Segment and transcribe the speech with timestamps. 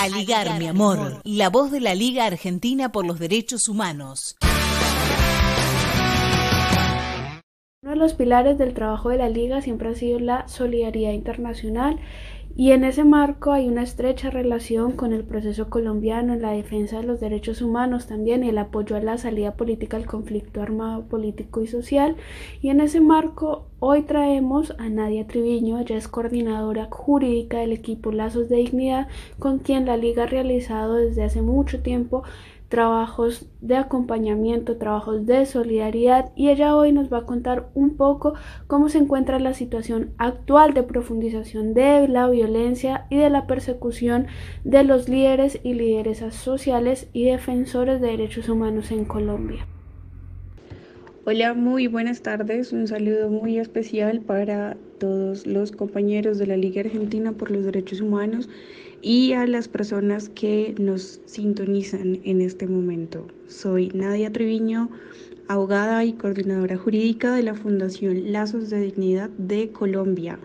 [0.00, 4.36] Aligar, mi amor, la voz de la Liga Argentina por los Derechos Humanos.
[7.82, 11.98] Uno de los pilares del trabajo de la Liga siempre ha sido la solidaridad internacional
[12.58, 16.96] y en ese marco hay una estrecha relación con el proceso colombiano en la defensa
[16.96, 21.62] de los derechos humanos, también el apoyo a la salida política al conflicto armado político
[21.62, 22.16] y social.
[22.60, 28.10] Y en ese marco hoy traemos a Nadia Triviño, ella es coordinadora jurídica del equipo
[28.10, 29.06] Lazos de Dignidad,
[29.38, 32.24] con quien la Liga ha realizado desde hace mucho tiempo
[32.68, 38.34] trabajos de acompañamiento, trabajos de solidaridad y ella hoy nos va a contar un poco
[38.66, 44.26] cómo se encuentra la situación actual de profundización de la violencia y de la persecución
[44.64, 49.66] de los líderes y lideresas sociales y defensores de derechos humanos en Colombia.
[51.24, 52.72] Hola, muy buenas tardes.
[52.72, 58.00] Un saludo muy especial para todos los compañeros de la Liga Argentina por los Derechos
[58.00, 58.48] Humanos
[59.02, 63.26] y a las personas que nos sintonizan en este momento.
[63.46, 64.90] Soy Nadia Treviño,
[65.46, 70.38] abogada y coordinadora jurídica de la Fundación Lazos de Dignidad de Colombia.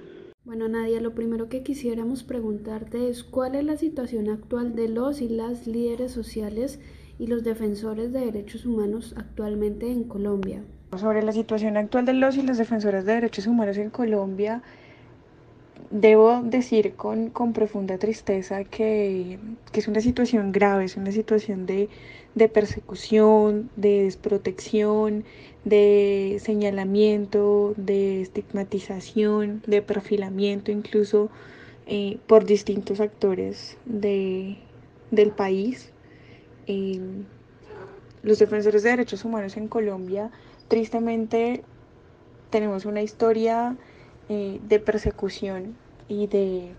[0.45, 5.21] Bueno, Nadia, lo primero que quisiéramos preguntarte es cuál es la situación actual de los
[5.21, 6.79] y las líderes sociales
[7.17, 10.63] y los defensores de derechos humanos actualmente en Colombia.
[10.97, 14.61] Sobre la situación actual de los y las defensores de derechos humanos en Colombia,
[15.93, 19.37] debo decir con, profunda tristeza que,
[19.73, 21.87] es una situación grave, es una situación de,
[22.49, 25.23] persecución, de desprotección,
[25.65, 31.29] de señalamiento, de estigmatización, de perfilamiento incluso
[31.85, 34.57] eh, por distintos actores de,
[35.11, 35.91] del país.
[36.65, 36.99] Eh,
[38.23, 40.31] los defensores de derechos humanos en Colombia,
[40.69, 41.63] tristemente,
[42.49, 43.77] tenemos una historia
[44.29, 45.82] eh, de persecución
[46.13, 46.71] y de,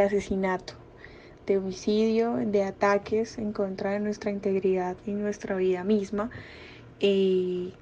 [0.00, 0.74] asesinato,
[1.46, 6.30] de homicidio, de ataques en contra de nuestra integridad y nuestra vida misma,
[7.00, 7.72] eh,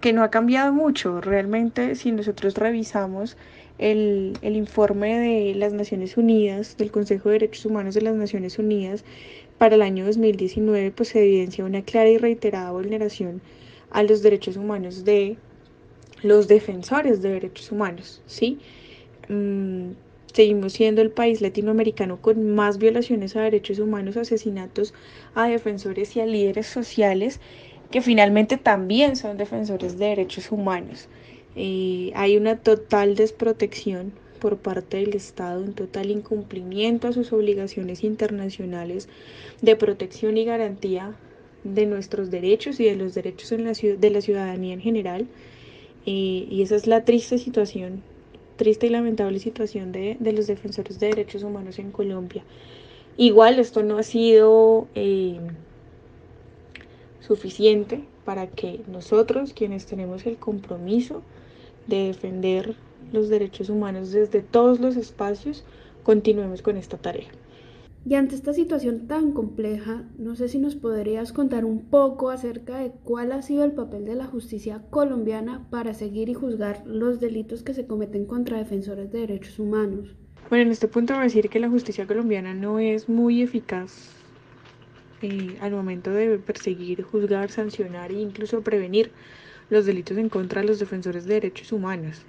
[0.00, 1.20] que no ha cambiado mucho.
[1.20, 3.36] Realmente, si nosotros revisamos
[3.78, 8.58] el, el, informe de las Naciones Unidas, del Consejo de Derechos Humanos de las Naciones
[8.58, 9.04] Unidas,
[9.58, 13.42] para el año 2019, pues se evidencia una clara y reiterada vulneración
[13.90, 15.36] a los derechos humanos de
[16.22, 18.58] los defensores de derechos humanos, ¿sí?
[19.28, 19.92] Mm,
[20.32, 24.94] seguimos siendo el país latinoamericano con más violaciones a derechos humanos, asesinatos
[25.34, 27.40] a defensores y a líderes sociales
[27.90, 31.08] que finalmente también son defensores de derechos humanos.
[31.56, 38.04] Eh, hay una total desprotección por parte del Estado, un total incumplimiento a sus obligaciones
[38.04, 39.08] internacionales
[39.62, 41.16] de protección y garantía
[41.64, 45.28] de nuestros derechos y de los derechos la, de la ciudadanía en general.
[46.06, 48.02] Eh, y esa es la triste situación,
[48.58, 52.44] triste y lamentable situación de, los defensores de derechos humanos en Colombia.
[53.16, 55.38] Igual esto no ha sido eh,
[57.20, 61.22] suficiente para que nosotros, quienes tenemos el compromiso
[61.86, 62.74] de defender
[63.12, 65.64] los derechos humanos desde todos los espacios,
[66.02, 67.28] continuemos con esta tarea.
[68.06, 72.78] Y ante esta situación tan compleja, no sé si nos podrías contar un poco acerca
[72.78, 77.20] de cuál ha sido el papel de la justicia colombiana para seguir y juzgar los
[77.20, 80.16] delitos que se cometen contra defensores de derechos humanos.
[80.48, 84.14] Bueno, en este punto voy a decir que la justicia colombiana no es muy eficaz
[85.20, 89.10] eh, al momento de perseguir, juzgar, sancionar e incluso prevenir
[89.68, 92.22] los delitos en contra de los defensores de derechos humanos.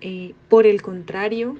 [0.00, 1.56] Eh, por el contrario,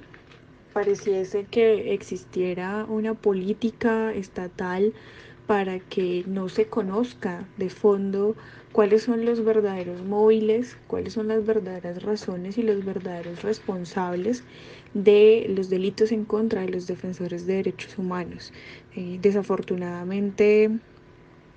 [0.77, 4.93] pareciese que existiera una política estatal
[5.47, 8.35] para que no se conozca de fondo
[8.73, 14.43] cuáles son los verdaderos móviles, cuáles son las verdaderas razones y los verdaderos responsables
[14.93, 18.53] de los delitos en contra de los defensores de derechos humanos.
[18.95, 20.69] Eh, desafortunadamente,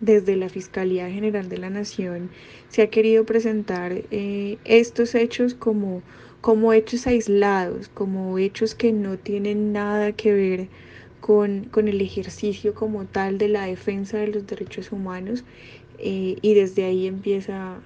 [0.01, 2.31] desde la Fiscalía General de la Nación
[2.69, 6.03] se ha querido presentar eh, estos hechos como
[6.41, 10.69] como hechos aislados, como hechos que no tienen nada que ver
[11.21, 15.45] con, el ejercicio como tal de la defensa de los derechos humanos
[15.99, 17.81] eh, y desde ahí empieza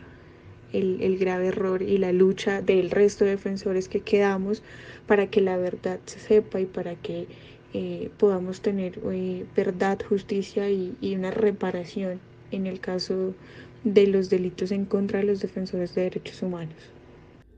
[0.72, 4.62] el, grave error y la lucha del resto de defensores que quedamos
[5.06, 7.26] para que la verdad se sepa y para que
[7.74, 12.20] eh, podamos tener eh, verdad, justicia y, y una reparación
[12.52, 13.34] en el caso
[13.82, 16.76] de los delitos en contra de los defensores de derechos humanos.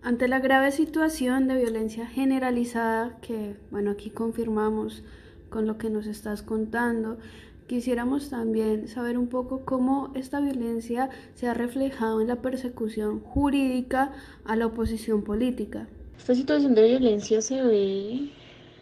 [0.02, 5.04] Ante la grave situación de violencia generalizada que, bueno, aquí confirmamos
[5.50, 7.18] con lo que nos estás contando,
[7.66, 14.12] quisiéramos también saber un poco cómo esta violencia se ha reflejado en la persecución jurídica
[14.44, 15.88] a la oposición política.
[16.16, 18.30] Esta situación de violencia se ve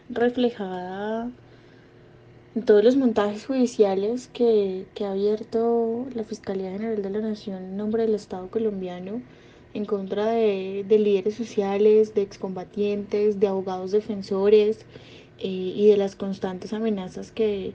[0.09, 1.31] reflejada
[2.67, 8.05] todos los montajes judiciales que, ha abierto la Fiscalía General de la Nación en nombre
[8.05, 9.23] del Estado colombiano
[9.73, 14.87] en contra de, líderes sociales, de excombatientes, de abogados defensores
[15.41, 17.73] eh, y de las constantes amenazas que,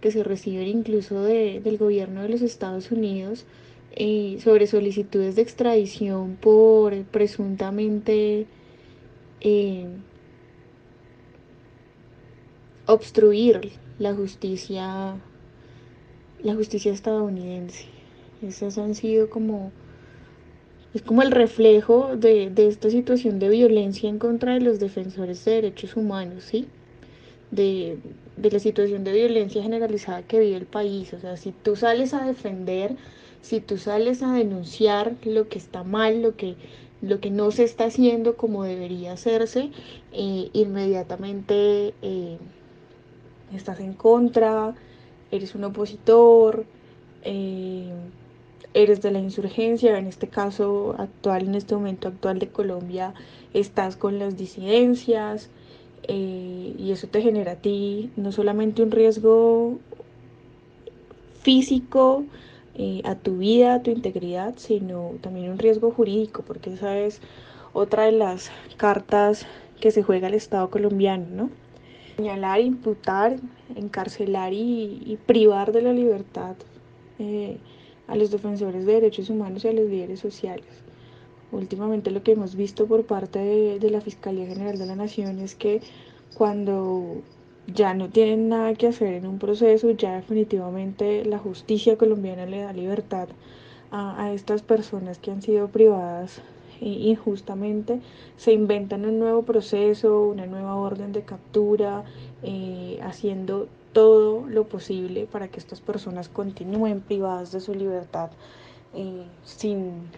[0.00, 3.44] se reciben incluso del gobierno de los Estados Unidos
[4.38, 8.46] sobre solicitudes de extradición por presuntamente
[9.42, 9.86] eh,
[12.92, 15.16] obstruir la justicia
[16.42, 17.84] la justicia estadounidense.
[18.42, 19.72] Esas han sido como
[20.92, 25.52] es como el reflejo de, esta situación de violencia en contra de los defensores de
[25.52, 26.66] derechos humanos, ¿sí?
[27.52, 27.98] De,
[28.36, 31.12] de, la situación de violencia generalizada que vive el país.
[31.12, 32.96] O sea, si tú sales a defender,
[33.40, 36.56] si tú sales a denunciar lo que está mal, lo que,
[37.02, 39.70] lo que no se está haciendo como debería hacerse,
[40.12, 42.38] eh, inmediatamente eh,
[43.56, 44.74] estás en contra,
[45.30, 46.64] eres un opositor.
[47.22, 47.92] Eh,
[48.74, 53.14] eres de la insurgencia, en este caso actual, en este momento actual de Colombia,
[53.52, 55.50] estás con las disidencias
[56.04, 59.78] eh, y eso te genera a ti no solamente un riesgo
[61.42, 62.24] físico
[62.74, 67.20] eh, a tu vida, a tu integridad, sino también un riesgo jurídico, porque esa es
[67.72, 69.46] otra de las cartas
[69.80, 71.50] que se juega el Estado colombiano, ¿no?
[72.20, 73.36] Señalar, imputar,
[73.74, 76.54] encarcelar y, privar de la libertad.
[77.18, 77.56] Eh,
[78.08, 80.66] a los defensores de derechos humanos y a los líderes sociales.
[81.50, 85.54] Últimamente lo que hemos visto por parte de, la Fiscalía General de la Nación es
[85.54, 85.80] que
[86.34, 87.22] cuando
[87.68, 92.58] ya no tienen nada que hacer en un proceso, ya definitivamente la justicia colombiana le
[92.60, 93.28] da libertad
[93.92, 96.42] a, estas personas que han sido privadas
[96.80, 98.00] injustamente,
[98.36, 102.04] se inventan un nuevo proceso, una nueva orden de captura,
[102.42, 108.30] eh, haciendo todo lo posible para que estas personas continúen privadas de su libertad
[108.94, 110.08] eh, sin,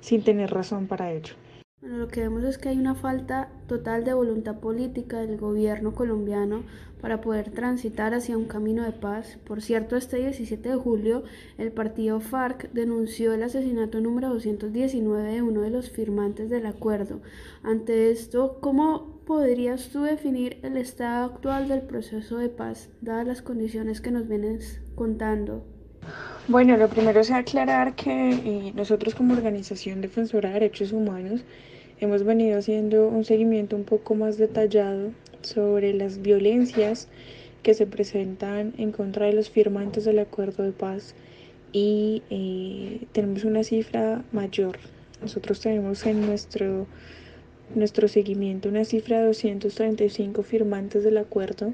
[0.00, 1.34] sin tener razón para ello.
[1.84, 5.92] Bueno, lo que vemos es que hay una falta total de voluntad política del gobierno
[5.92, 6.62] colombiano
[7.02, 9.36] para poder transitar hacia un camino de paz.
[9.44, 11.24] Por cierto, este 17 de julio
[11.58, 17.20] el partido FARC denunció el asesinato número 219 de uno de los firmantes del acuerdo.
[17.62, 23.42] Ante esto, ¿cómo podrías tú definir el estado actual del proceso de paz, dadas las
[23.42, 25.66] condiciones que nos vienes contando?
[26.48, 31.44] Bueno, lo primero es aclarar que eh, nosotros como organización defensora de derechos humanos
[32.00, 35.12] hemos venido haciendo un seguimiento un poco más detallado
[35.42, 37.08] sobre las violencias
[37.62, 41.14] que se presentan en contra de los firmantes del acuerdo de paz
[41.72, 44.78] y eh, tenemos una cifra mayor.
[45.20, 46.86] Nosotros tenemos en nuestro,
[47.74, 51.72] nuestro seguimiento una cifra de 235 firmantes del acuerdo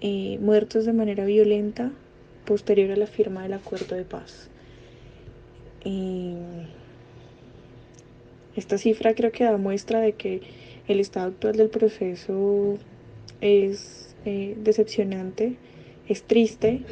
[0.00, 1.90] eh, muertos de manera violenta
[2.44, 4.48] posterior a la firma del acuerdo de paz.
[8.56, 10.42] Esta cifra creo que da muestra de que
[10.88, 12.78] el estado actual del proceso
[13.40, 15.56] es eh, decepcionante,
[16.08, 16.82] es triste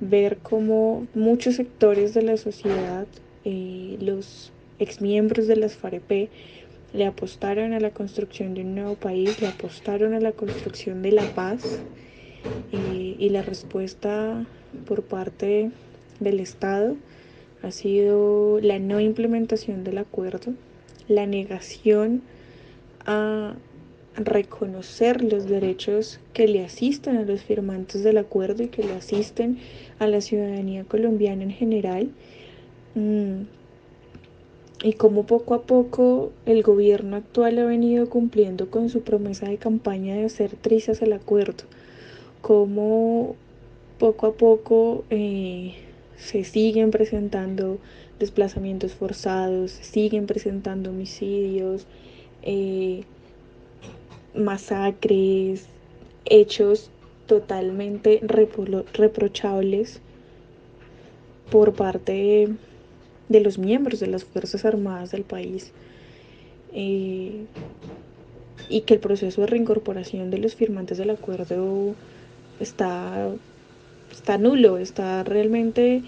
[0.00, 3.06] ver cómo muchos sectores de la sociedad,
[3.44, 6.30] eh, los exmiembros de las FAREP,
[6.92, 11.12] le apostaron a la construcción de un nuevo país, le apostaron a la construcción de
[11.12, 11.82] la paz
[12.72, 14.46] eh, y la respuesta
[14.86, 15.70] por parte
[16.20, 16.96] del Estado
[17.62, 20.54] ha sido la no implementación del acuerdo,
[21.08, 22.22] la negación
[23.06, 23.54] a
[24.16, 29.58] reconocer los derechos que le asisten a los firmantes del acuerdo y que le asisten
[29.98, 32.10] a la ciudadanía colombiana en general.
[32.94, 33.42] Mm,
[34.82, 39.56] y como poco a poco el gobierno actual ha venido cumpliendo con su promesa de
[39.56, 41.64] campaña de hacer trizas el acuerdo,
[42.42, 43.34] como
[43.98, 45.74] poco a poco eh,
[46.16, 47.78] se siguen presentando
[48.18, 51.86] desplazamientos forzados, siguen presentando homicidios,
[52.42, 53.04] eh,
[54.34, 55.66] masacres,
[56.24, 56.90] hechos
[57.26, 60.00] totalmente reprochables
[61.50, 62.48] por parte
[63.28, 65.72] de, los miembros de las Fuerzas Armadas del país.
[66.72, 67.46] Eh,
[68.68, 71.94] y que el proceso de reincorporación de los firmantes del acuerdo
[72.60, 73.30] está
[74.12, 76.02] está nulo, está realmente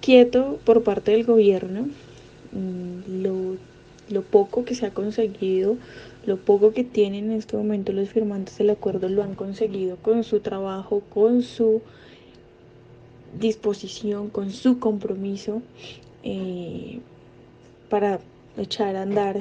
[0.00, 1.88] quieto por parte del gobierno.
[2.52, 5.76] Mm, lo, poco que se ha conseguido,
[6.26, 10.24] lo poco que tienen en este momento los firmantes del acuerdo lo han conseguido con
[10.24, 11.80] su trabajo, con su
[13.38, 15.62] disposición, con su compromiso
[16.24, 16.98] eh,
[17.88, 18.18] para
[18.58, 19.40] echar a andar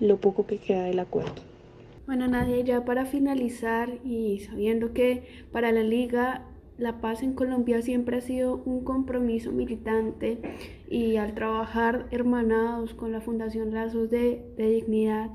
[0.00, 1.50] lo poco que queda del acuerdo.
[2.06, 6.42] Bueno, Nadia, ya para finalizar y sabiendo que para la liga
[6.80, 10.38] la paz en Colombia siempre ha sido un compromiso militante
[10.88, 15.30] y al trabajar hermanados con la Fundación Lazos de, Dignidad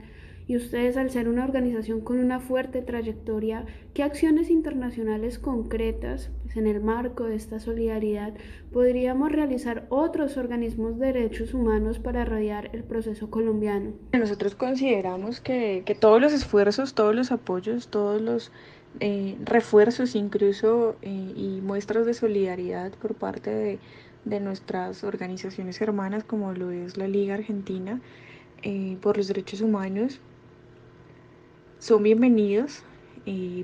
[0.48, 6.58] y ustedes al ser una organización con una fuerte trayectoria, ¿qué acciones internacionales concretas pues,
[6.58, 8.34] en el marco de esta solidaridad
[8.72, 13.94] podríamos realizar otros organismos de derechos humanos para rodear el proceso colombiano?
[14.14, 18.52] Nosotros consideramos que, que todos los esfuerzos, todos los apoyos, todos los
[19.02, 23.80] eh, refuerzos incluso eh, y muestras de solidaridad por parte de,
[24.24, 28.00] de, nuestras organizaciones hermanas como lo es la Liga Argentina
[28.64, 30.22] eh, por los Derechos Humanos.
[31.80, 32.84] Son bienvenidos,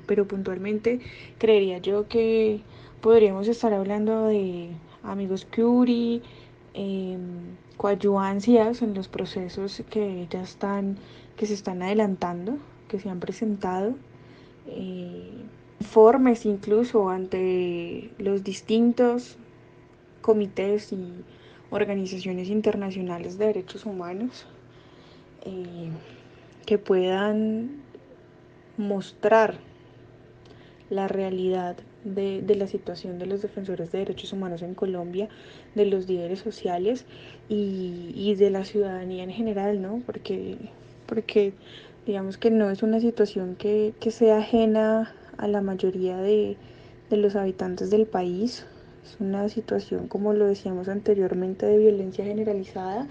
[0.06, 1.00] pero puntualmente
[1.38, 2.60] creería yo que
[3.00, 4.70] podríamos estar hablando de
[5.02, 6.20] amigos Curie,
[7.78, 10.98] coadyuvancias en los procesos que ya están,
[11.36, 12.58] que se están adelantando,
[12.88, 13.94] que se han presentado
[14.66, 15.30] eh,
[15.80, 19.36] informes incluso ante los distintos
[20.20, 21.24] comités y
[21.70, 24.46] organizaciones internacionales de derechos humanos
[25.44, 25.90] eh,
[26.66, 27.82] que puedan
[28.76, 29.56] mostrar
[30.90, 35.28] la realidad de, la situación de los defensores de derechos humanos en Colombia,
[35.74, 37.06] de los líderes sociales
[37.48, 40.02] y, de la ciudadanía en general, ¿no?
[40.04, 40.58] Porque,
[41.12, 41.52] porque
[42.06, 46.56] Digamos que no es una situación que, sea ajena a la mayoría de,
[47.10, 48.66] los habitantes del país.
[49.04, 53.06] Es una situación, como lo decíamos anteriormente, de violencia generalizada.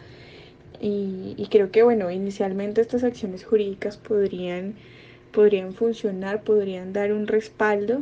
[0.81, 4.75] Y, creo que, bueno, inicialmente estas acciones jurídicas podrían,
[5.31, 8.01] podrían funcionar, podrían dar un respaldo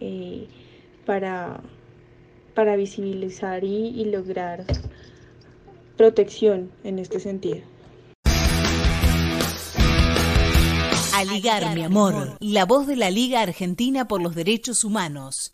[0.00, 0.48] eh,
[1.06, 1.60] para,
[2.54, 4.64] para visibilizar y lograr
[5.96, 7.77] protección en este sentido.
[11.18, 15.50] Aligar, mi amor, la voz de la Liga Argentina por los Derechos Humanos.